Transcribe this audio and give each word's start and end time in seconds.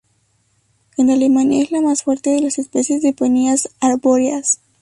En 0.97 1.11
Alemania 1.11 1.61
es 1.61 1.69
la 1.69 1.79
más 1.79 2.01
fuerte 2.01 2.31
de 2.31 2.41
las 2.41 2.57
especies 2.57 3.03
de 3.03 3.13
peonías 3.13 3.69
arbóreas. 3.79 4.59